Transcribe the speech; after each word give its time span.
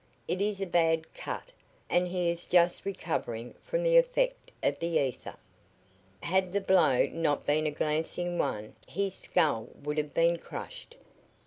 "It 0.27 0.41
is 0.41 0.59
a 0.59 0.65
bad 0.65 1.13
cut, 1.13 1.51
and 1.87 2.07
he 2.07 2.31
is 2.31 2.45
just 2.47 2.85
recovering 2.87 3.53
from 3.61 3.83
the 3.83 3.97
effect 3.97 4.49
of 4.63 4.79
the 4.79 4.97
ether. 4.99 5.35
Had 6.23 6.51
the 6.53 6.59
blow 6.59 7.03
not 7.11 7.45
been 7.45 7.67
a 7.67 7.71
glancing 7.71 8.39
one 8.39 8.73
his 8.87 9.13
skull 9.13 9.69
would 9.83 9.99
have 9.99 10.15
been 10.15 10.37
crushed. 10.39 10.95